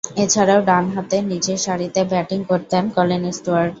এছাড়াও, 0.17 0.59
ডানহাতে 0.69 1.17
নিচেরসারিতে 1.31 2.01
ব্যাটিং 2.11 2.39
করতেন 2.49 2.83
কলিন 2.95 3.23
স্টুয়ার্ট। 3.37 3.69